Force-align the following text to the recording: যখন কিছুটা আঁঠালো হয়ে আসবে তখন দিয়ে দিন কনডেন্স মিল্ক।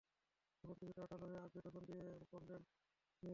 যখন 0.63 0.75
কিছুটা 0.79 1.01
আঁঠালো 1.03 1.25
হয়ে 1.25 1.39
আসবে 1.39 1.59
তখন 1.65 1.81
দিয়ে 1.87 2.01
দিন 2.05 2.23
কনডেন্স 2.31 2.65
মিল্ক। 3.23 3.29